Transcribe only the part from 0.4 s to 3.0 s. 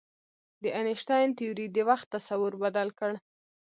د انیشتین تیوري د وخت تصور بدل